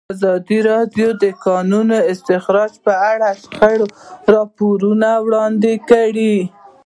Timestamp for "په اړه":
2.85-3.29